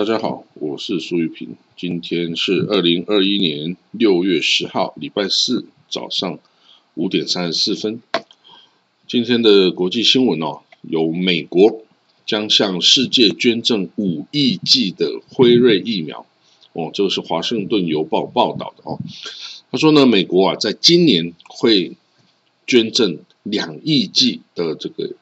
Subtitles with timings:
[0.00, 1.56] 大家好，我是苏玉平。
[1.76, 6.38] 今天是二零二一年六月十号，礼拜四早上
[6.94, 8.00] 五点三十四分。
[9.06, 11.82] 今天的国际新闻哦，有美国
[12.24, 16.24] 将向世界捐赠五亿剂的辉瑞疫苗
[16.72, 18.98] 哦，这个是华盛顿邮报报道的哦。
[19.70, 21.92] 他说呢，美国啊，在今年会
[22.66, 25.12] 捐赠两亿剂的这个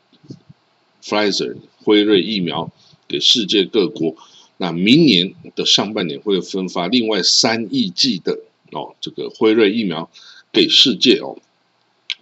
[1.03, 2.71] Pfizer 辉瑞疫苗
[3.09, 4.15] 给世界各国。
[4.61, 8.41] 那明年的上半年会分发另外三亿剂的
[8.73, 10.11] 哦，这个辉瑞疫苗
[10.53, 11.39] 给世界哦，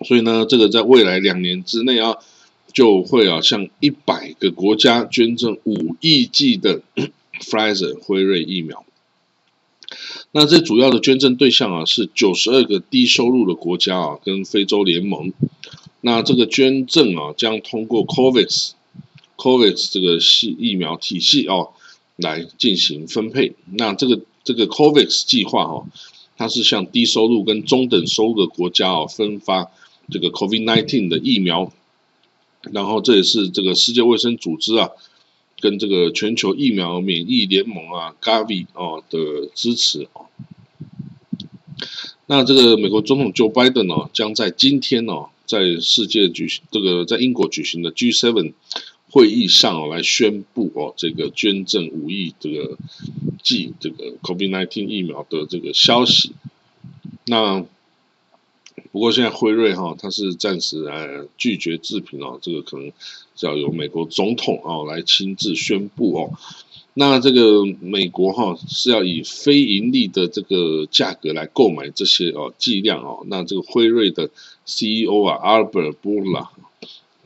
[0.05, 2.19] 所以呢，这个在未来两年之内啊，
[2.75, 6.83] 就会啊向一百个国家捐赠五亿剂的
[7.41, 8.85] Pfizer 辉瑞疫苗。
[10.33, 15.33] 那这主要的捐赠对象啊是九十二个低收入的国家啊，跟非洲联盟。
[16.03, 18.73] 那这个捐赠啊将通过 COVAX
[19.39, 21.71] COVAX 这个系疫苗体系哦。
[22.17, 23.55] 来进行分配。
[23.73, 25.87] 那这个这个 COVAX 计划哦，
[26.37, 29.71] 它是向低收入跟中等收入的国家哦分发
[30.11, 31.73] 这个 COVID-19 的疫苗。
[32.73, 34.91] 然后这也是这个世界卫生组织啊，
[35.61, 40.27] 跟这个全球疫苗免疫联盟啊 Gavi 哦的支持哦。
[42.27, 48.53] 那这个美国总统 Joe Biden 呢，将在今天哦，在世界举行这个在英国举行的 G7。
[49.17, 52.77] 会议上来宣布哦，这个捐赠五亿这个
[53.43, 56.33] 剂这个 COVID-19 疫苗的这个消息。
[57.25, 57.65] 那
[58.93, 62.93] 不过现在辉瑞哈，它是暂时呃拒绝置评哦，这个可能
[63.37, 66.33] 是要由美国总统哦来亲自宣布哦。
[66.93, 73.25] 那这个美国哈是要以非盈利的这个价格来购买这些哦剂量哦。
[73.29, 74.29] 那这个辉瑞的
[74.67, 76.51] CEO 啊，Albert b u l l a。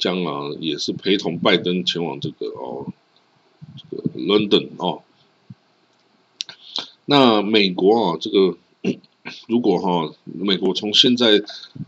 [0.00, 2.93] 将啊也是陪同拜登前往这个哦，
[3.77, 5.03] 这个 London 哦。
[7.05, 8.56] 那美国啊，这个
[9.47, 11.43] 如果哈，美国从现在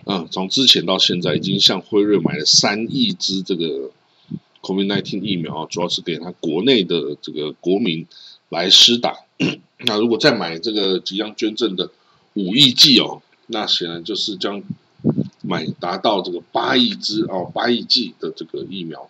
[0.05, 3.91] 啊，从之前到现在，已经向辉瑞买了三亿支这个
[4.61, 8.06] COVID-19 疫苗啊，主要是给他国内的这个国民
[8.50, 9.17] 来施打。
[9.79, 11.91] 那如果再买这个即将捐赠的
[12.34, 14.62] 五亿剂哦，那显然就是将。
[15.42, 19.08] 买达到这个八亿支哦，八亿剂的这个疫苗。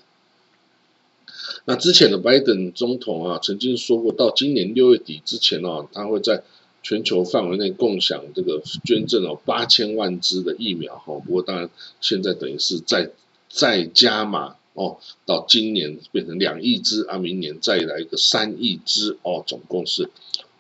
[1.64, 6.42] 那之前的拜登总统啊，曾经说过，到今年六月底之前哦，他会在
[6.82, 11.18] 全球范围内共享这个捐赠哦八千万支的疫苗哈。
[11.20, 13.10] 不过当然，现在等于是再
[13.48, 20.10] 再加码哦，到今年变成两亿支啊，明年再来一个三亿支哦，总共是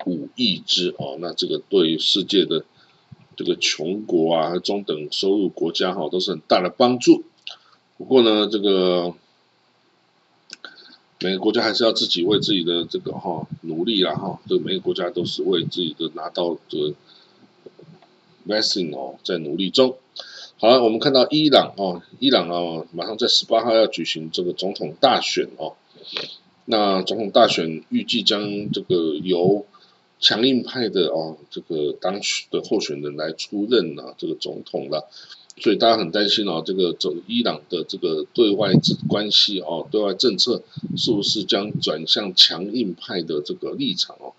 [0.06, 1.16] 五亿支哦。
[1.20, 2.64] 那这个对于世界的。
[3.42, 7.24] 这个穷国啊，中等收入国家哈，都是很大的帮助。
[7.98, 9.12] 不过呢，这个
[11.20, 14.38] 每个国家还是要自己为自己的这个哈努力啦哈。
[14.48, 16.94] 这每个国家都是为自己的拿到这个
[18.46, 19.96] vaccine 哦，在努力中。
[20.60, 25.74] 好了，我们看到伊朗哦，伊朗啊，马上在十八号要举行这个总统大选哦。
[26.66, 29.66] 那总统大选预计将这个由
[30.22, 35.10] 强硬派的哦，这个当选的候选人来出任啊，这个总统了，
[35.58, 38.72] 所以大家很担心哦，这个走伊朗的这个对外
[39.08, 40.62] 关系哦，对外政策
[40.96, 44.32] 是不是将转向强硬派的这个立场哦？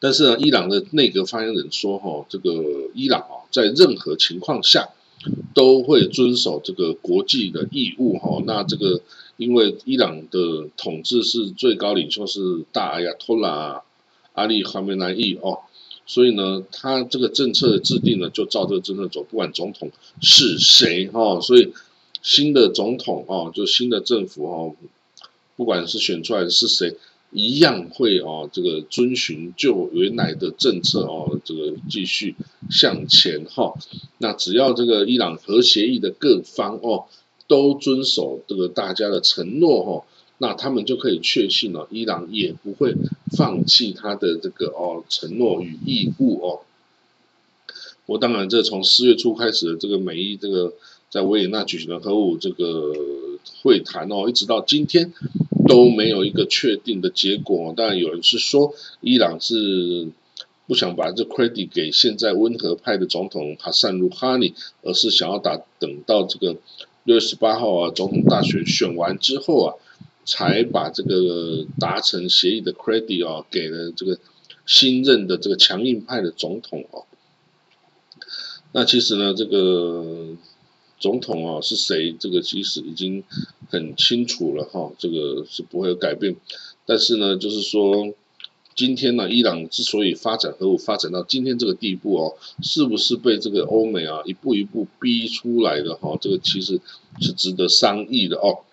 [0.00, 2.50] 但是呢，伊朗的内阁发言人说哈，这个
[2.94, 4.88] 伊朗啊，在任何情况下
[5.52, 8.42] 都会遵守这个国际的义务哈。
[8.46, 9.02] 那这个
[9.36, 13.82] 因为伊朗的统治是最高领袖是大阿亚托拉。
[14.34, 15.60] 阿里哈梅南伊哦，
[16.06, 19.90] 所以呢，他这个政策的制定呢，就照这个政策走，不管总统
[20.20, 21.72] 是谁哦，所以
[22.20, 24.74] 新的总统哦，就新的政府哦，
[25.56, 26.96] 不管是选出来的是谁，
[27.30, 32.34] 一样会哦，这个遵循就原来的政策哦，这个继续
[32.68, 33.74] 向前哈。
[34.18, 37.04] 那只要这个伊朗核协议的各方哦，
[37.46, 40.04] 都遵守这个大家的承诺哈。
[40.38, 42.96] 那他们就可以确信了，伊朗也不会
[43.36, 46.60] 放弃他的这个哦承诺与义务哦。
[48.06, 50.74] 我当然，这从四月初开始的这个美伊这个
[51.08, 52.92] 在维也纳举行的核武这个
[53.62, 55.12] 会谈哦，一直到今天
[55.68, 57.72] 都没有一个确定的结果。
[57.76, 60.08] 当然，有人是说伊朗是
[60.66, 64.52] 不想把这 credit 给现在温和派的总统哈萨鲁哈尼，
[64.82, 66.56] 而是想要打等到这个
[67.04, 69.74] 六月十八号啊总统大选选完之后啊。
[70.24, 74.18] 才把这个达成协议的 credit 哦，给了这个
[74.66, 77.04] 新任的这个强硬派的总统哦。
[78.72, 80.34] 那其实呢，这个
[80.98, 82.16] 总统哦是谁？
[82.18, 83.22] 这个其实已经
[83.68, 86.34] 很清楚了哈，这个是不会有改变。
[86.86, 88.12] 但是呢，就是说，
[88.74, 96.18] 今天呢，伊朗之所以发展核武发展到今天这个地步哦，是不是被这个欧美啊一步一步逼出来的哈？
[96.20, 96.80] 这个其实
[97.20, 98.64] 是值得商议的哦。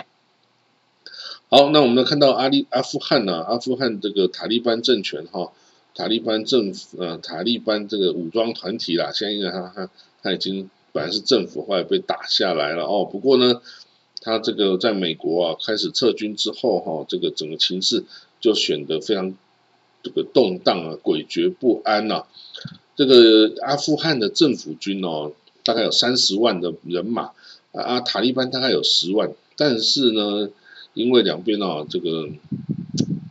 [1.54, 5.52] 好，那我们看到阿利阿富汗呢，阿富汗这个塔利班政权哈，
[5.94, 9.90] 塔利班政府呃，塔利班这个武装团体啦，现在他他
[10.24, 13.04] 他已经本来是政府，后来被打下来了哦。
[13.04, 13.62] 不过呢。
[14.24, 18.04] 他这个在美国啊开始撤军之后哈，这个整个情势
[18.40, 19.34] 就显得非常
[20.04, 22.26] 这个动荡啊，诡谲不安呐。
[22.96, 25.34] 这个阿富汗的政府军哦，
[25.66, 27.32] 大概有三十万的人马
[27.72, 30.52] 啊，塔利班大概有十万，但是呢，
[30.94, 32.30] 因为两边啊这个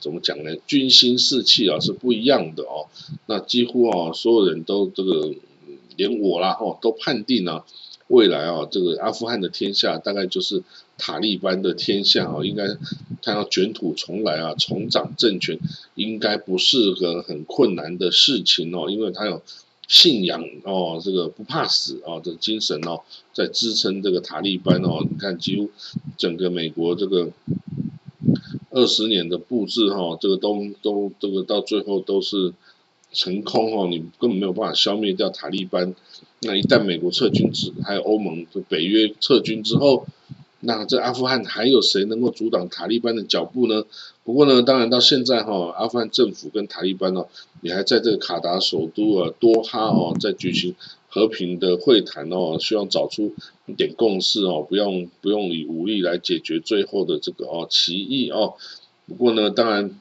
[0.01, 2.89] 怎么讲呢，军心士气啊是不一样的哦。
[3.27, 5.35] 那几乎啊所有人都这个
[5.97, 7.65] 连我啦哈都判定啊。
[8.09, 10.65] 未来啊，这个阿富汗的天下大概就是
[10.99, 12.65] 塔利班的天下啊，应该
[13.23, 15.61] 他要卷土重来啊，重掌政权，
[15.95, 19.43] 应该不是个很困难的事情哦，因为他有
[19.91, 23.01] 信仰哦，这个不怕死啊的精神哦，
[23.35, 25.05] 在支撑这个塔利班哦。
[25.11, 25.69] 你看，几乎
[26.17, 27.33] 整个美国这个
[28.71, 32.55] 二十年的布置哈，这个都都这个到最后都是。
[33.13, 35.97] 成空哦，你根本没有办法消灭掉塔利班。
[36.43, 40.07] 那一旦美国撤军之，还有欧盟的北约撤军之后，
[40.61, 43.85] 那这阿富汗还有谁能够阻挡塔利班的脚步呢？
[44.25, 47.27] 不过呢，当然到现在哈，阿富汗政府跟塔利班哦，
[47.63, 50.75] 也还在这个卡达首都啊多哈哦，在举行
[51.09, 53.35] 和平的会谈哦，希望找出
[53.67, 58.55] 一点共识哦，不用不用以武力来解决最后的这个哦歧义哦。
[59.07, 59.99] 不过呢，当然。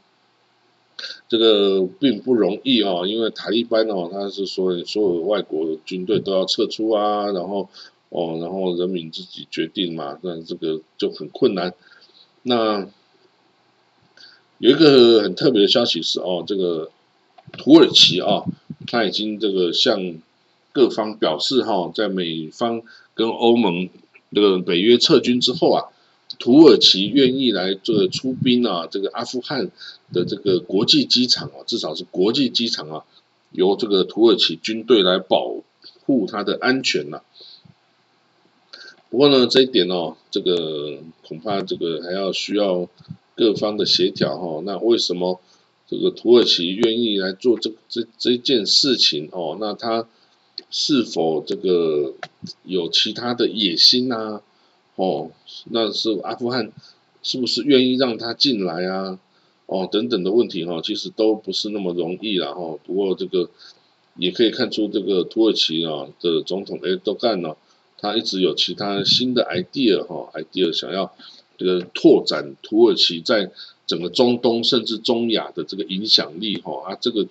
[1.30, 7.70] 这个并不容易哦，因为塔利班哦，他是说所有外国军队都要撤出啊，然后
[8.10, 11.74] 哦，然后人民自己决定嘛，那这个就很困难。
[12.44, 12.88] 那
[14.58, 16.92] 有一个很特别的消息是哦，这个
[17.54, 18.44] 土耳其啊，
[18.88, 20.16] 他已经这个向
[20.72, 22.82] 各方表示哈，在美方
[23.14, 23.90] 跟欧盟
[24.34, 25.86] 这个北约撤军之后啊。
[26.38, 29.72] 土耳其愿意来这出兵啊，这个阿富汗
[30.14, 33.04] 的这个国际机场啊，至少是国际机场啊，
[33.52, 35.56] 由这个土耳其军队来保
[36.06, 37.24] 护它的安全呐。
[39.10, 42.88] 不过呢，这一点哦，这个恐怕这个还要需要
[43.36, 44.62] 各方的协调哈。
[44.66, 45.40] 那为什么
[45.88, 49.58] 这个土耳其愿意来做这这这件事情哦？
[49.60, 50.08] 那他
[50.70, 52.14] 是否这个
[52.64, 54.42] 有其他的野心呐？
[54.96, 55.32] 哦，
[55.72, 56.72] 那是阿富汗
[57.24, 59.18] 是不是愿意让他进来啊？
[59.66, 62.78] 哦，等等的问题哈，其实都不是那么容易了哈。
[62.86, 63.50] 不过这个
[64.18, 67.56] 也可以看出，这个土耳其啊的总统埃多干呢，
[68.02, 71.14] 他一直有其他新的 idea 哈，idea 想要
[71.58, 73.52] 这个拓展土耳其在
[73.86, 76.84] 整个中东甚至中亚的这个影响力哈。
[76.86, 77.28] 啊，这个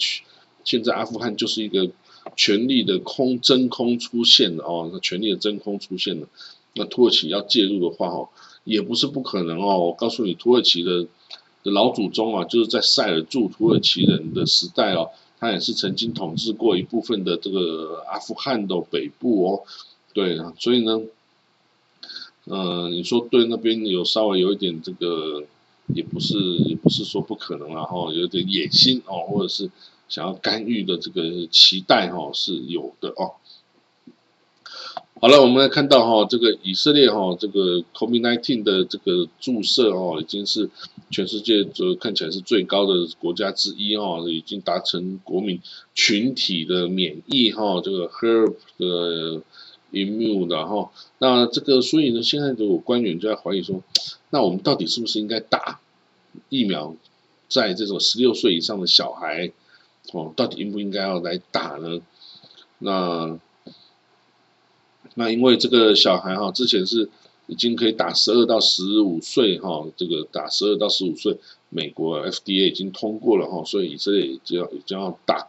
[0.64, 1.90] 现在阿富汗就是一个
[2.36, 6.28] 权力的空真空出现了哦，那权力的真空出现了。
[6.74, 8.28] 那土耳其要介入的话，哈，
[8.64, 9.78] 也不是不可能哦。
[9.78, 11.06] 我告诉你，土耳其的
[11.62, 15.08] 的老祖宗啊，就是在塞尔柱土耳其人的时代哦，
[15.40, 19.62] 他也是曾经统治过一部分的这个阿富汗的北部哦。
[20.18, 21.00] 对啊，所以呢，
[22.46, 25.44] 嗯，你说对那边有稍微有一点这个，
[25.94, 29.70] 也不是也不是说不可能啊，哈，有点野心哦，或者是
[30.08, 33.34] 想要干预的这个期待哈，是有的哦。
[35.20, 40.68] 好了，我们来看到哈，这个以色列哈，这个 COVID-19 的这个注射哦，已经是
[41.10, 45.60] 全世界这看起来是最高的国家之一哈，已经达成国民
[45.94, 49.42] 群体的免疫哈，这个 Herb 的
[49.92, 53.83] immune 的哈，那这个所以呢，现在的官员就在怀疑说，
[54.30, 55.80] 那我们到底是不是应该打
[56.50, 56.95] 疫苗，
[57.49, 59.50] 在这种十六岁以上的小孩
[60.12, 62.00] 哦，到底应不应该要来打呢？
[62.78, 63.38] 那
[65.14, 67.09] 那因为这个小孩哈，之前是
[67.47, 71.38] 已经可以打十二到十五岁哈，这个打十二到十五岁，
[71.71, 75.49] 美国 FDA 已经通过了哈，所以以色列就要就要打。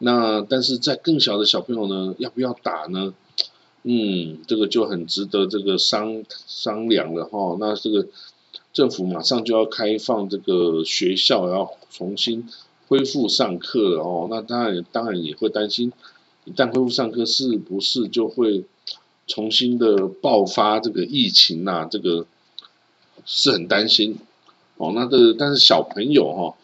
[0.00, 3.14] 那但是在更小的小朋友呢，要不要打呢？
[3.88, 7.56] 嗯，这个就很值得这个商商量了哈。
[7.60, 8.06] 那这个
[8.72, 12.48] 政府马上就要开放这个学校，要重新
[12.88, 14.26] 恢复上课了哦。
[14.28, 15.92] 那当然当然也会担心，
[16.44, 18.64] 一旦恢复上课，是不是就会？
[19.28, 22.26] 重新的爆发这个疫情呐，这个
[23.24, 24.18] 是很担心
[24.76, 24.92] 哦。
[24.94, 26.54] 那这但是小朋友哈，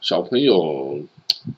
[0.00, 1.00] 小朋友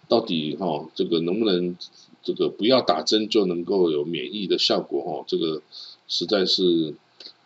[0.08, 1.76] 到底哈，这个能不能
[2.24, 5.24] 这个不要打针就能够有免疫的效果哈？
[5.28, 5.60] 这个
[6.08, 6.94] 实在是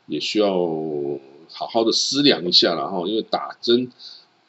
[0.07, 0.55] 也需要
[1.51, 3.07] 好好的思量一下了哈。
[3.09, 3.91] 因为打针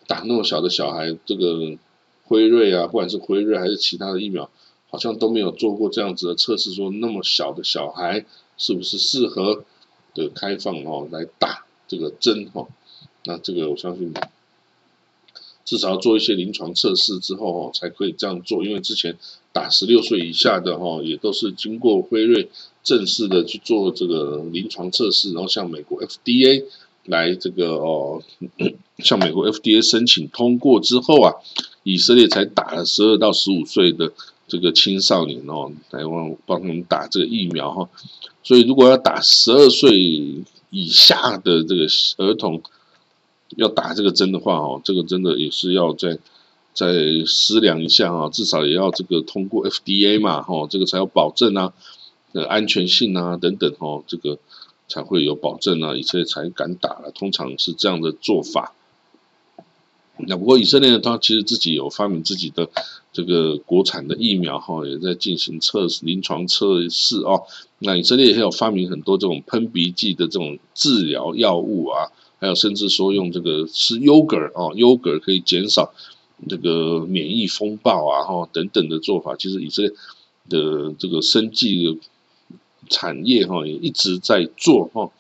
[0.06, 1.76] 打那么小的小孩，这个
[2.26, 4.50] 辉瑞啊，不管是辉瑞还是其他的疫苗，
[4.90, 8.24] 好像都没有做过这样子的测试，说那么小的小孩
[8.58, 9.66] 是不是适合
[10.14, 12.68] 的开放哦来打这个针哈？
[13.26, 14.14] 那这个我相信。
[15.66, 18.66] 至少要做一些临床测试之后哦，才可以这样做。
[18.66, 19.16] 因为之前
[19.60, 22.50] 打十六岁以下的哈，也都是经过辉瑞
[22.82, 26.64] 正式的去做这个临床测试，然后向美国 FDA
[27.04, 28.24] 来这个哦，
[29.00, 31.34] 向美国 FDA 申请通过之后啊，
[31.84, 34.14] 以色列才打了十二到十五岁的
[34.48, 37.90] 这个青少年哦，来帮帮他们打这个疫苗哈。
[38.42, 40.00] 所以如果要打十二岁
[40.70, 41.86] 以下的这个
[42.18, 42.64] 儿童，
[43.58, 46.18] 要打这个针的话，哦，这个真的也是要在
[46.74, 46.94] 再
[47.26, 51.74] 思量一下啊，至少也要这个通过 FDA 嘛，哈，这个才有保证啊
[52.34, 54.38] 呃安全性啊等等，哈，这个
[54.88, 57.12] 才会有保证啊，以色列才敢打了。
[57.14, 58.74] 通常是这样的做法。
[60.28, 62.70] 那不过以色列呢，他其实自己有发明自己的
[63.14, 67.44] 这个国产的疫苗，哈，也在进行测试、临床测试哦。
[67.80, 72.12] 那以色列也有发明很多这种喷鼻剂的这种治疗药物啊。
[72.42, 75.94] 还有，甚至说用这个吃 yogurt 哦，yogurt 可以减少
[76.48, 79.92] 这个免疫风暴啊，哈等等的做法，其实以色列
[80.48, 82.00] 的这个生技
[82.90, 85.12] 产业哈也一直在做哈。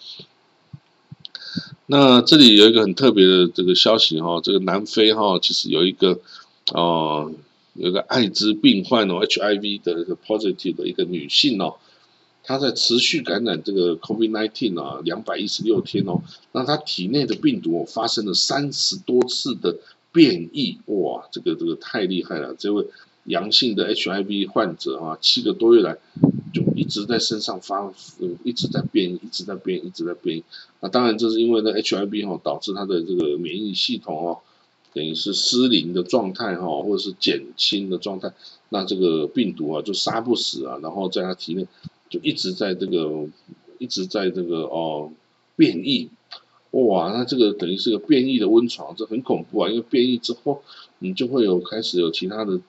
[1.87, 6.19] 那这里有一个很特别的这个消息哈，这个南非哈其实有一个
[6.71, 7.31] 哦，
[7.73, 11.75] 有一个艾滋病患哦，HIV 的一个 positive 的一个女性哦。
[12.41, 16.21] 他在持续感染这个 COVID-19 啊，两百一十六天哦，
[16.51, 19.75] 那他体内的病毒哦发生了三十多次的
[20.11, 22.55] 变异，哇，这个这个太厉害了！
[22.55, 22.85] 这位
[23.25, 25.97] 阳性的 HIV 患者啊，七个多月来
[26.53, 27.93] 就一直在身上发，
[28.43, 30.43] 一直在变异，一直在变，一直在变异。
[30.81, 34.39] 那当然这是因为呢 HIV 哈导致他的这个免疫系统哦，
[34.93, 38.31] 等于是失灵的状态哈，或者是减轻的状态，
[38.69, 41.67] 那这个病毒啊就杀不死啊，然后在他体内。
[42.09, 43.27] 就一直在这个，
[43.77, 45.11] 一直在这个哦
[45.55, 46.09] 变异，
[46.71, 49.69] 哇，那这个等于是个变异的温床，这很恐怖啊！
[49.69, 50.61] 因为变异之后，
[50.99, 52.59] 你就会有开始有其他的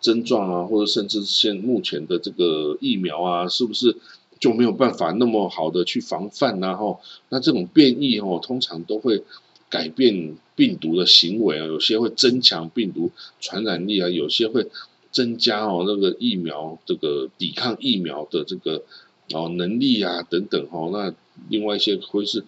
[0.00, 3.96] 症状啊，或者甚至现目前的这个疫苗啊，是不是
[4.38, 6.76] 就没有办法那么好的去防范呢？
[6.76, 9.22] 哈，那这种变异哦，通常都会
[9.68, 14.66] 改变病毒的行为啊，有些会增强病毒传染力啊，有些会。
[15.12, 18.84] 增加哦，那个疫苗这个抵抗疫苗的这个
[19.32, 21.12] 哦能力啊等等哦，那
[21.48, 22.44] 另外一些会是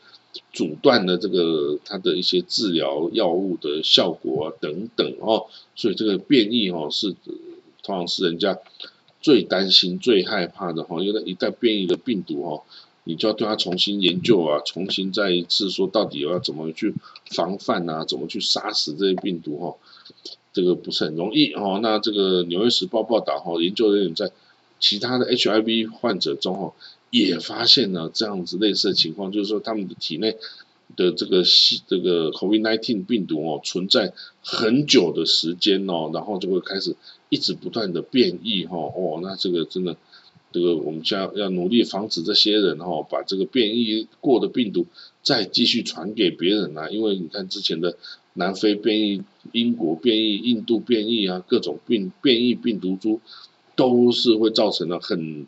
[0.52, 7.14] 阻断的这个它的一些治疗药物的效果啊等等哦，所以这个变异哦是
[7.82, 8.58] 通常是人家
[9.20, 12.62] 最担心最害怕的哈，因为一旦变异的病毒哦，
[13.04, 16.94] 你就要对它重新研究啊，重新再一次说到底要怎么去
[17.30, 19.76] 防范啊，怎么去杀死这些病毒哈。
[20.54, 21.80] 这个不是很容易哦。
[21.82, 24.30] 那这个《纽约时报》报道哈，研究人员在
[24.78, 26.74] 其他的 HIV 患者中哦，
[27.12, 30.36] 也发现了这样子类似的情况，就是说他们的体内
[30.96, 36.96] 的这个细这个 COVID-19 病毒哦，存在很久的时间哦，然后就会开始
[37.28, 38.76] 一直不断的变异哈。
[38.76, 39.96] 哦，那这个真的，
[40.52, 44.86] 这个我们将要努力防止这些人哈，把这个变异过的病毒
[45.22, 46.88] 再继续传给别人啊。
[46.88, 47.96] 因为你看之前的。
[48.34, 53.20] 南非变异、英国变异、印度变异啊，各种病变异病毒株
[53.76, 55.46] 都是会造成了很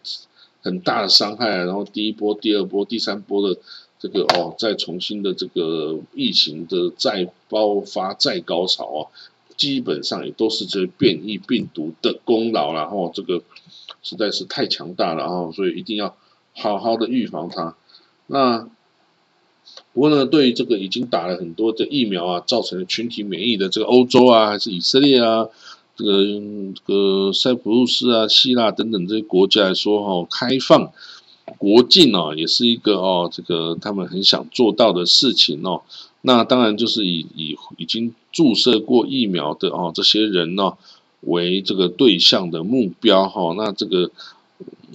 [0.64, 1.49] 很大的伤害。
[1.59, 3.61] 然后第一波、第二波、第三波的
[4.00, 9.00] 这个哦，再重新的这个疫情的再爆发、再高潮啊，
[9.56, 13.40] 基本上也都是这变异病毒的功劳然后这个
[14.02, 16.16] 实在是太强大了啊，所以一定要
[16.54, 17.76] 好好的预防它。
[18.26, 18.68] 那。
[19.94, 25.49] 不过呢，对于这个已经打了很多的疫苗啊，造成了群体免疫的这个欧洲啊，还是以色列啊，
[25.97, 26.23] 这个
[26.75, 30.93] 这个塞浦路斯啊、希腊等等这些国家来说，哈，开放
[31.59, 35.83] 国境哦，也是一个哦，这个他们很想做到的事情哦。
[36.23, 40.73] 那当然就是以以已经注射过疫苗的哦这些人呢
[41.21, 43.55] 为这个对象的目标哈。
[43.57, 44.11] 那这个。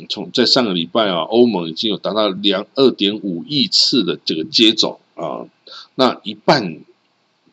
[0.07, 5.43] 从在上个礼拜啊，欧盟已经有达到两二点五亿次的这个接种啊，
[5.95, 6.79] 那一半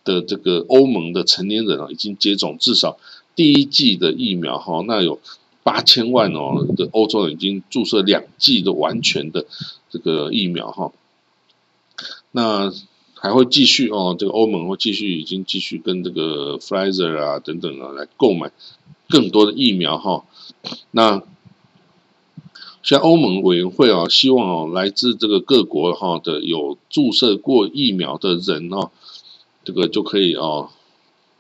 [0.05, 2.99] 的这个欧盟的成年人啊，已经接种至少
[3.37, 5.21] 第一剂的疫苗哈，那有
[5.63, 9.47] 八千万哦的欧洲人已经注射两剂的完全的
[9.89, 10.91] 这个疫苗哈，
[12.33, 12.73] 那
[13.15, 18.51] 还会继续哦，这个欧盟会继续已经继续跟这个 Pfizer 啊等等啊来购买
[19.09, 20.25] 更多的疫苗哈，
[20.91, 21.23] 那。
[22.83, 28.93] 像欧盟委员会啊，希望哦，来自这个各国哈的有注射过疫苗的人哦，
[29.65, 30.71] 这个就可以哦，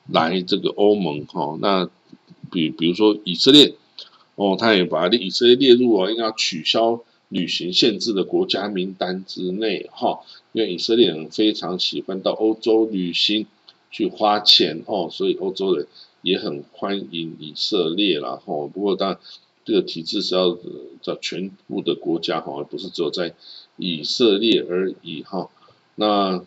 [0.09, 1.59] 来这个欧盟哈。
[1.61, 1.89] 那
[2.51, 3.75] 比比如说以色列
[4.35, 10.21] 哦，他也把以色列列入哦应该取消旅行限制的国家名单之内哈。
[10.53, 13.47] 因为以色列人非常喜欢到欧洲旅行
[13.91, 15.87] 去花钱哦，所以欧洲人
[16.23, 18.67] 也很欢迎以色列啦哈。
[18.69, 19.19] 不过当然。
[19.67, 20.57] 这个体制是要
[21.03, 23.35] 在全部的国家哈，而不是只有在
[23.77, 25.51] 以色列而已哈。
[25.97, 26.45] 那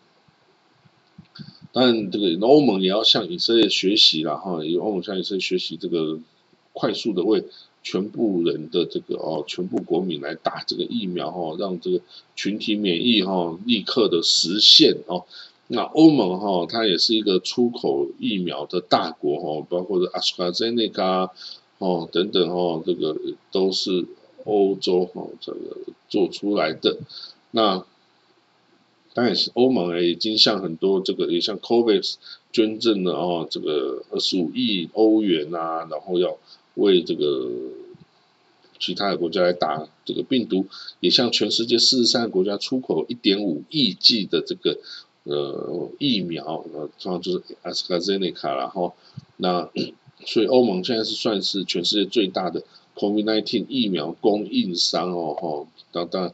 [1.72, 6.19] 但，这个欧盟也要向以色列学习了哈，有欧盟向以色列学习这个
[6.74, 7.43] 快速的为
[7.84, 12.01] 全部人的这个哦，全部国民来打这个疫苗哈，让这个
[12.36, 15.25] 群体免疫哈立刻的实现哦。
[15.67, 21.29] 那欧盟哈，它也是一个出口疫苗的大国哈，包括的阿斯卡 zeneca。
[21.81, 23.15] 哦，等等哦，这个
[23.53, 24.05] 都是
[24.43, 25.77] 欧洲哦，这个
[26.10, 26.98] 做出来的。
[27.51, 27.86] 那
[29.13, 32.16] 当然是欧盟已经向很多这个也向 COVAX
[32.51, 36.38] 捐赠了哦，这个二十五亿欧元啊，然后要
[36.75, 37.50] 为这个
[38.80, 40.66] 其他的国家来打这个病毒，
[41.00, 44.78] 也向全世界四十三个国家出口一点五亿剂的这个
[45.24, 48.94] 呃疫苗，呃，通常就是 AstraZeneca 然后
[49.38, 49.70] 那。
[50.25, 52.62] 所以欧盟现在是算是全世界最大的
[52.96, 56.34] COVID-19 疫苗供应商哦，吼，当当然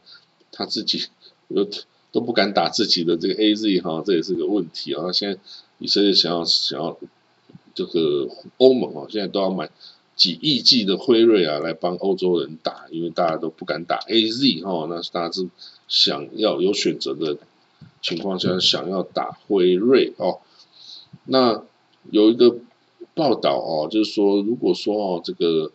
[0.50, 1.04] 他自己
[1.54, 1.64] 都
[2.16, 5.12] 都不敢打自己的这个 AZ 哈，这也是个问题啊。
[5.12, 5.38] 现在
[5.78, 6.96] 以色列想要想要
[7.74, 9.68] 这个欧盟啊，现在都要买
[10.16, 15.46] 几亿剂的辉瑞啊，来帮欧洲人打，因为大家都不敢打 AZ 哈，那是大家是
[15.88, 17.36] 想要有选择的
[18.00, 20.40] 情况下想要打辉瑞哦。
[21.26, 21.62] 那
[22.10, 22.56] 有一个。
[23.14, 25.72] 报道哦，就是说，如果说哦，这个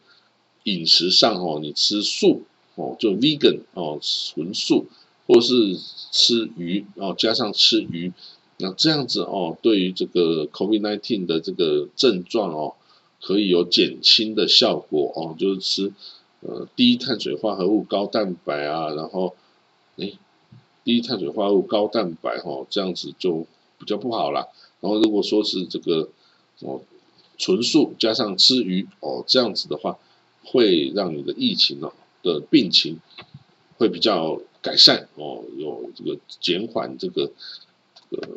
[0.65, 2.43] 饮食上哦，你吃素
[2.75, 4.85] 哦，就 vegan 哦，纯素，
[5.27, 5.77] 或是
[6.11, 8.11] 吃鱼哦，加上吃鱼，
[8.57, 12.75] 那这样子哦，对于这个 COVID-19 的这个症状哦，
[13.21, 15.93] 可以有减轻的效果哦，就是吃
[16.41, 19.35] 呃低碳水化合物、高蛋白啊，然后
[19.97, 20.13] 哎
[20.83, 23.45] 低碳水化合物、高蛋白哈，这样子就
[23.77, 24.47] 比较不好啦。
[24.79, 26.09] 然后如果说是这个
[26.59, 26.81] 哦。
[27.37, 29.97] 纯素加上吃鱼哦，这样子的话，
[30.43, 32.99] 会让你的疫情哦的病情
[33.79, 37.31] 会比较改善哦，有这个减缓这个
[38.09, 38.27] 这个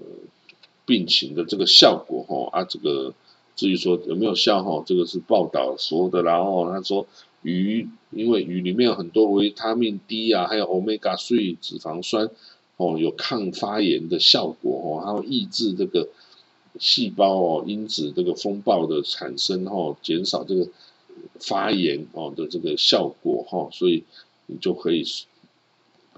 [0.87, 3.15] 病情的这个效果哈啊，这个
[3.57, 7.07] 至于说有没有效哈，这个是报道说的，然后他说
[7.43, 12.31] 鱼因为鱼里面有很多维他命 D 啊，还有 omega three 脂肪酸
[12.77, 16.09] 哦，有抗发炎的效果哦，它会抑制这个。
[16.77, 20.67] 细胞哦，因子这个风暴的产生哦，减少这个
[21.39, 24.03] 发炎哦的这个效果哈，所以
[24.47, 25.05] 你就可以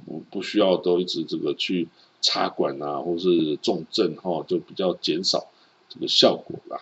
[0.06, 1.88] 不不需要都一直这个去
[2.22, 5.46] 插管啊，或是重症哈，就比较减少
[5.88, 6.80] 这个效果啦。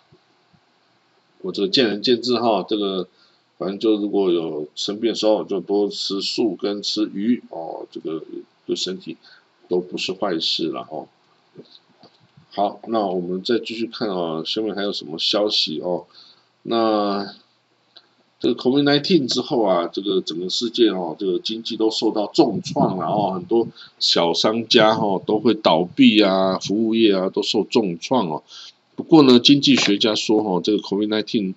[1.40, 3.08] 我这个见仁见智哈，这个
[3.58, 8.22] 反正就如果有生病时候，就多吃素跟吃鱼哦，这个
[8.66, 9.16] 对身体
[9.68, 11.08] 都不是坏事了哦。
[12.50, 16.06] 好，那我们再继续看啊，下面还有什么消息哦？
[16.62, 17.34] 那
[18.44, 23.66] 这个 COVID-19 之后啊，这个整个世界哦，这个经济都受到重创了哦，很多
[23.98, 28.42] 小商家哈都会倒闭啊，服务业啊都受重创哦。
[28.96, 31.54] 不过呢，经济学家说哈，这个 COVID-19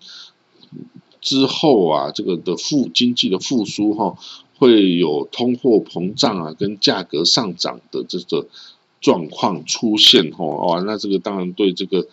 [1.20, 4.18] 之后啊，这个的复经济的复苏哈，
[4.58, 8.48] 会有通货膨胀啊，跟价格上涨的这个。
[9.00, 12.08] 状况出现吼哦，那这个当然对这个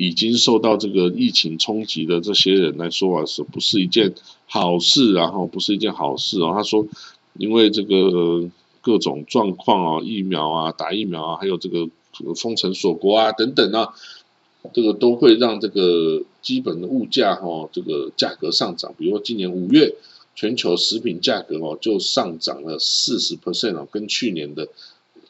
[0.00, 4.14] 已经受到这个疫情冲击的这些人来说啊，是不是一件
[4.46, 5.12] 好事？
[5.12, 6.52] 然后不是一件好事哦。
[6.54, 6.86] 他说，
[7.34, 8.48] 因为这个
[8.80, 11.86] 各种状况啊，疫苗啊，打疫苗啊，还有这个
[12.34, 13.92] 封城锁国啊等等啊，
[14.72, 18.94] 这个都会让这个基本的物价哈，这个价格上涨。
[18.96, 19.94] 比如说今年五月，
[20.34, 24.66] 全球食品价格哦就上涨了四十 percent 哦，跟去年的。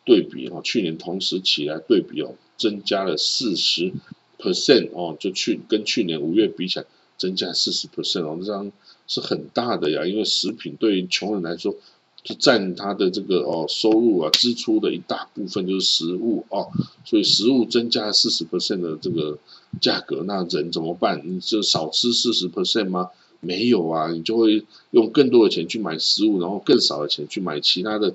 [0.03, 3.93] 对比哈，去年同时起来对比哦，增加了四十
[4.41, 6.87] percent 哦，就去跟去年五月比起来，
[7.19, 8.73] 增加四十 percent 哦，这样
[9.07, 10.07] 是很大的呀。
[10.07, 11.75] 因为食品对于穷人来说，
[12.23, 16.69] 就占他的这个哦收入啊支出的一大部分就是食物哦，
[17.05, 19.39] 所以食物增加四十 percent 的这个
[19.81, 21.23] 价格，那人怎么办？
[21.25, 23.11] 你就少吃四十 percent 吗？
[23.41, 28.15] 没有啊，你就会用更多的钱去买食物，然后更少的钱去买其他的。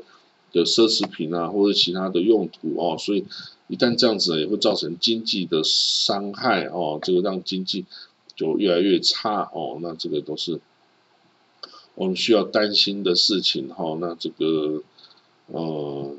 [0.53, 3.25] 的奢侈品啊，或者其他的用途哦，所以
[3.67, 7.85] 一旦这样子也会造成经济的伤害哦，这个让经济
[8.35, 10.59] 就越来越差哦，那这个都是
[11.95, 13.97] 我们需要担心的事情哈。
[13.99, 14.83] 那这个
[15.47, 16.13] 呃，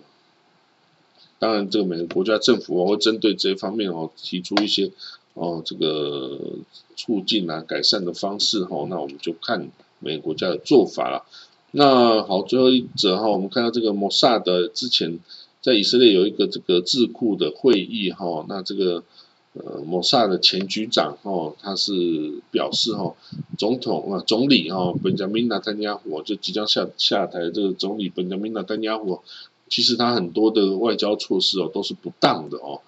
[1.39, 4.91] 当然这个每个国家政府会针对这方面哦提出一些
[5.35, 6.41] 哦这个
[6.97, 11.25] 促进啊改善的方式哈，那我们就看每个国家的做法了。
[11.71, 15.21] 那好，最后一则哈，我们看到这个摩萨的之前
[15.67, 19.03] 在以色列有一个这个智库的会议哈，那这个
[19.55, 23.17] 呃摩萨的前局长哈，他是表示哈，
[23.59, 29.21] 总统啊总理哈本加明纳丹尼亚胡就即将下下台这个总理本加明纳丹尼亚胡，
[29.69, 32.81] 其实他很多的外交措施哦都是不当的哦，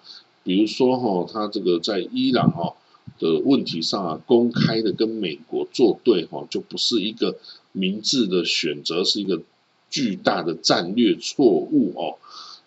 [0.45, 2.75] 比如说哈他这个在伊朗哈
[3.19, 7.35] 的问题上啊公开的跟美国作对哈就不是一个。
[7.71, 9.43] 明智的选择是一个
[9.91, 12.17] 巨大的战略错误哦。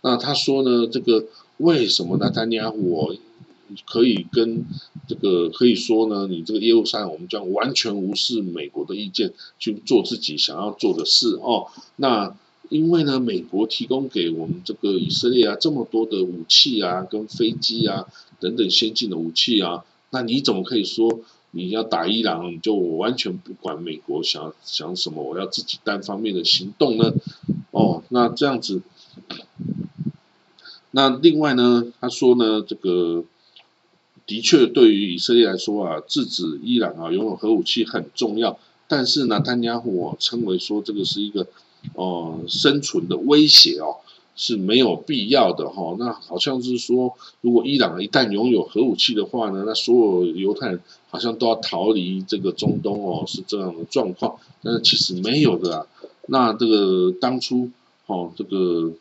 [0.03, 1.25] 那他说呢，这个
[1.59, 2.31] 为什么呢？
[2.31, 3.15] 丹尼尔，我
[3.87, 4.65] 可以跟
[5.09, 11.69] 这个可以说呢，你这个业务上我们将完全无视美国的意见去做自己想要做的事哦。
[11.97, 12.37] 那
[12.69, 18.07] 因为呢，美国提供给我们这个以色列啊这么多的武器啊，跟飞机啊
[18.41, 21.21] 等等先进的武器啊，那你怎么可以说？
[21.55, 27.12] 你要打伊朗，你就完全不管美国想想什么，我要自己单方面的行动呢？
[27.73, 28.81] 哦，那这样子，
[30.92, 33.24] 那另外呢，他说呢，这个
[34.24, 41.46] 的确对于以色列来说啊，制止伊朗啊拥有核武器很重要，但是呢，丹尼亚胡称为说这个是一个
[41.94, 43.96] 哦生存的威胁哦。
[44.35, 54.37] 是没有必要的哈，那好像是说，如果伊朗一旦拥有核武器的话呢，那所有犹太人好像都要逃离这个中东哦，是这样的状况。
[54.62, 55.87] 但是其实没有的啊。
[56.28, 57.68] 那这个当初
[58.07, 58.92] 哦，这个，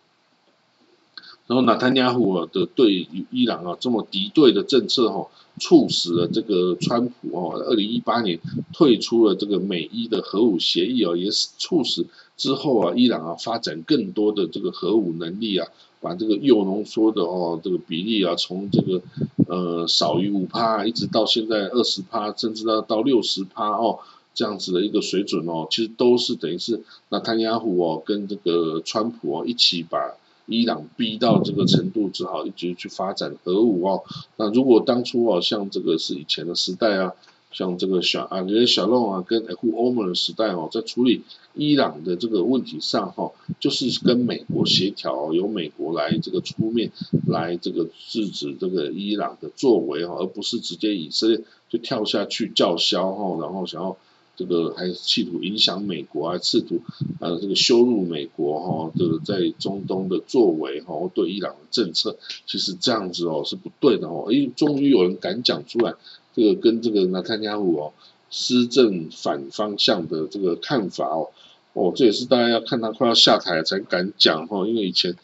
[1.52, 5.28] 然后纳坦尼亚胡的对伊朗啊这么敌对的政策哈，
[5.60, 8.40] 促使了这个川普哦，二零一八年
[8.72, 12.06] 退出了这个美伊的核武协议哦，也是促使。
[12.38, 15.68] 之后啊，伊朗啊发展更多的这个核武能力啊，
[16.00, 19.02] 把这个铀浓缩的哦这个比例啊，从这个
[19.50, 24.00] 呃少于五帕，一直到现在二十帕，甚至到到六十帕哦
[24.34, 30.16] 这样子的一个水准哦，其实都是等于是那坦雅胡哦跟这个川普哦一起把
[30.52, 34.04] 伊朗逼到这个程度，只好一直去发展核武哦。
[34.36, 37.14] 那如果当初哦像这个是以前的时代啊。
[37.54, 46.94] 像这个小啊，这些小龙啊，跟 F 欧盟的时代哦，在处理伊朗的这个问题上哈，就是跟美国协调，由美国来这个出面
[47.28, 53.98] 来这个制止这个伊朗的作为哈，而不是直接以色列就跳下去叫嚣哈，然后想要
[54.42, 56.82] 这个还企图影响美国啊，试图
[57.20, 65.94] 呃这个羞辱美国哈，这个在中东的作为哈，对伊朗的政策，其实这样子哦是不对的哦，哎，终于有人敢讲出来。
[66.34, 67.94] 这个跟这个纳坦亚胡哦
[68.30, 71.30] 施政反方向的这个看法哦，
[71.74, 75.16] 哦，这也是大家要看他快要下台才敢讲哈，因为以前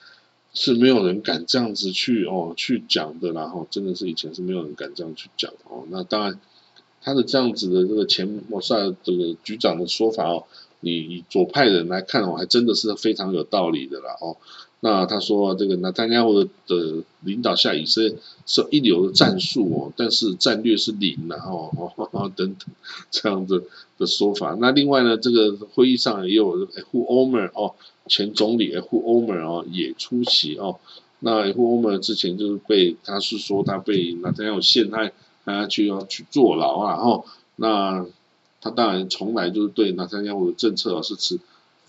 [0.53, 5.85] 是没有人敢这样子去哦去讲的，然后真的是以前是没有人敢这样去讲哦。
[5.89, 6.39] 那当然，
[7.07, 10.43] 他的这样子的这个前莫萨这个局长的说法哦，
[10.81, 14.35] 你以左派人来看哦，还真的是非常有道理的啦哦。
[14.81, 18.13] 那他说，这个纳坦亚胡的的领导下，以色列
[18.45, 21.71] 是一流的战术哦，但是战略是零，然后
[22.11, 22.67] 哦 等等
[23.09, 23.63] 这样的
[23.97, 24.57] 的说法。
[24.59, 26.99] 那另外呢，这个会议上也有 F.
[26.99, 27.75] Omer 哦，
[28.07, 28.97] 前总理 F.
[28.97, 30.75] Omer 哦也出席哦。
[31.21, 31.57] 那 F.
[31.57, 35.13] Omer 之前就是被他是说他被纳坦亚陷害，
[35.53, 36.95] 他就要去坐牢啊。
[36.95, 38.05] 哦，那
[38.61, 41.39] 他当然从来就是对纳坦亚胡的政策是持。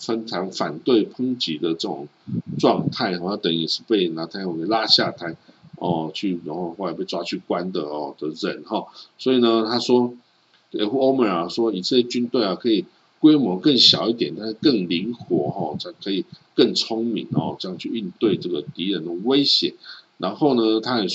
[0.00, 2.06] 非常反对抨击的这种
[2.60, 5.34] 状态，然后等于是被拿台给拉下台
[5.74, 8.86] 哦，去然后后来被抓去关的哦的人哈，
[9.18, 10.14] 所以呢，他说
[10.70, 12.84] ，F 欧美啊说以色列军队啊可以
[13.18, 19.74] 规模更小一点，但是更灵活哈，才可以更聪明哦，这样去应对这个敌人的威胁。
[20.18, 21.08] 然后呢，他也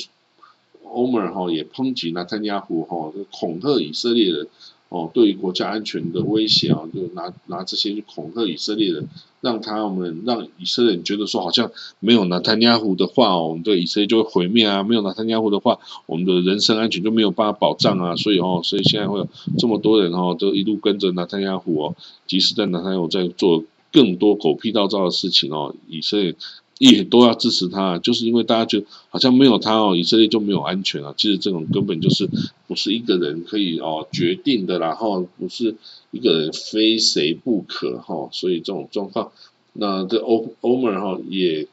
[0.93, 4.47] 欧美哈也抨击纳坦雅胡哈恐吓以色列人。
[4.89, 9.07] 哦，对于国家安全的威胁啊，就拿拿这些去恐吓以色列人，
[9.41, 18.15] 让他们让以色列人觉得说，好像没有拿坦尼亚胡的话，我们对以色列就会毁灭啊；没有拿坦尼亚胡的话，我们的人身安全就没有办法保障啊。
[18.15, 19.27] 所以哦，所以现在会有
[19.57, 21.95] 这么多人哦，都一路跟着拿坦尼亚胡哦，
[22.27, 26.35] 即使在拿坦尼亚胡在做更多狗屁倒灶的事情哦，以色列。
[26.79, 31.13] 也都要支持他，就是因为大家觉得好像没有他哦，以色列就没有安全了。
[31.15, 32.27] 其实这种根本就是
[32.67, 35.75] 不是一个人可以哦决定的，然后不是
[36.11, 38.27] 一个人非谁不可哈。
[38.31, 39.31] 所以这种状况，
[39.73, 41.67] 那这欧欧盟哈也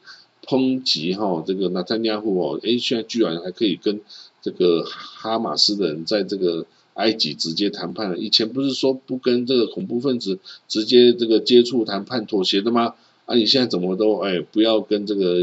[0.45, 3.99] 抨击哈这个纳坦尼亚胡哦，哎，现在居然还可以跟
[4.41, 8.17] 这个哈马斯的人在这个埃及直接谈判了。
[8.17, 12.93] 以前不是说不跟这个恐怖分子直接这个接触谈判妥协的吗？
[13.31, 15.41] 啊，你现在怎么都哎，不要跟这个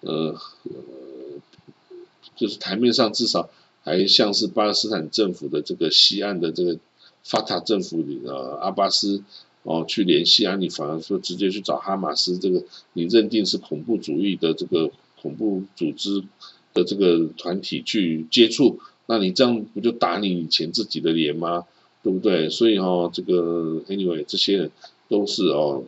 [0.00, 0.34] 呃，
[2.34, 3.50] 就是台面上至少
[3.82, 6.78] 还像是巴勒斯坦政府的这个西岸的这个
[7.22, 9.22] 法塔政府呃阿巴斯
[9.64, 16.24] 哦去联系啊，你反而说直接去找哈马斯这个你认定是恐怖主义的这个恐怖组织
[16.72, 21.66] 的这个团体去接触，那你这样不就打你以前自己的脸吗？
[22.02, 22.48] 对不对？
[22.48, 24.70] 所以哈，这个 anyway 这些人
[25.10, 25.84] 都是哦。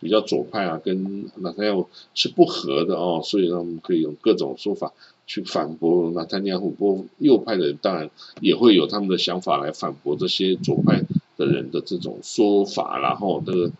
[0.00, 1.84] 比较左派啊，跟纳坦亚
[2.14, 4.92] 是不合的哦，所以呢，我们可以用各种说法
[5.26, 6.70] 去反驳纳坦亚胡。
[6.70, 11.04] 不过右派的人当然也会有他们的想法来反驳这些左派
[11.36, 12.98] 的人的这种说法。
[12.98, 13.72] 然后这个，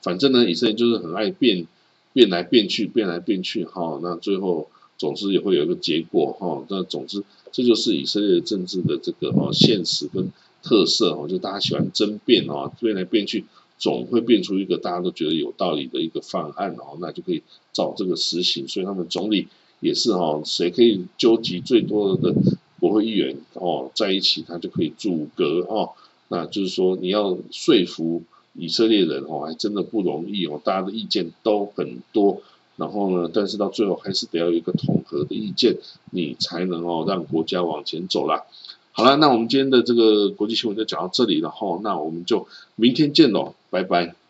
[0.00, 1.66] 反正呢，以色列就是很爱变，
[2.12, 4.00] 变来变去，变来变去哈。
[4.02, 6.64] 那最后总之也会有一个结果哈。
[6.68, 10.30] 那总之这就是以色列政治的这个哦现实跟
[10.62, 13.44] 特色哦，就大家喜欢争辩哦，变来变去。
[13.78, 18.66] 总会变出一个大家都觉得有道理的一个方案哦，那就可以照这个实行。
[18.68, 19.48] 所以他们总理
[19.80, 22.34] 也是哦，谁可以纠集最多的
[22.80, 25.90] 国会议员哦在一起，他就可以阻隔哦。
[26.28, 28.22] 那就是说你要说服
[28.54, 30.60] 以色列人哦，还真的不容易哦。
[30.64, 32.42] 大家的意见都很多，
[32.76, 35.76] 然后呢，但是到最后还是得要有一个统合的意见，
[36.10, 38.44] 你才能哦让国家往前走啦。
[38.92, 44.25] 好了，那我们今天的这个国际新闻就讲到这里了哈，那我们就明天见喽，拜拜。